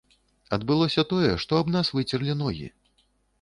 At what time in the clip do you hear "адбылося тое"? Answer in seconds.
0.57-1.29